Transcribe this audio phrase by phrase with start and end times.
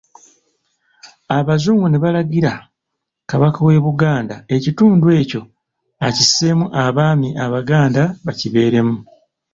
[1.37, 2.53] Abazungu ne balagira,
[3.29, 5.41] Kabaka w'e Buganda ekitundu ekyo
[6.07, 8.97] akisseemu abaami Abaganda bakibeeremu.